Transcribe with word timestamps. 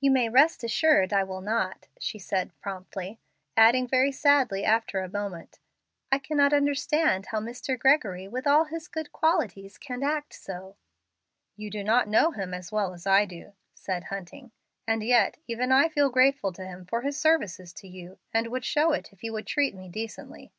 "You 0.00 0.10
may 0.10 0.28
rest 0.28 0.62
assured 0.64 1.14
I 1.14 1.24
will 1.24 1.40
not," 1.40 1.88
she 1.98 2.18
said, 2.18 2.52
promptly; 2.60 3.18
adding 3.56 3.88
very 3.88 4.12
sadly 4.12 4.66
after 4.66 5.00
a 5.00 5.08
moment, 5.08 5.60
"I 6.12 6.18
cannot 6.18 6.52
understand 6.52 7.28
how 7.28 7.40
Mr. 7.40 7.78
Gregory, 7.78 8.28
with 8.28 8.46
all 8.46 8.64
his 8.64 8.86
good 8.86 9.12
qualities, 9.12 9.78
can 9.78 10.02
act 10.02 10.34
so." 10.34 10.76
"You 11.56 11.70
do 11.70 11.82
not 11.82 12.06
know 12.06 12.32
him 12.32 12.52
so 12.60 12.76
well 12.76 12.92
as 12.92 13.06
I 13.06 13.24
do," 13.24 13.54
said 13.72 14.04
Hunting; 14.04 14.52
"and 14.86 15.02
yet 15.02 15.38
even 15.46 15.72
I 15.72 15.88
feel 15.88 16.10
grateful 16.10 16.52
to 16.52 16.66
him 16.66 16.84
for 16.84 17.00
his 17.00 17.18
services 17.18 17.72
to 17.80 17.88
you, 17.88 18.18
and 18.34 18.48
would 18.48 18.66
show 18.66 18.92
it 18.92 19.10
if 19.10 19.20
he 19.22 19.30
would 19.30 19.46
treat 19.46 19.74
me 19.74 19.88
decently." 19.88 20.52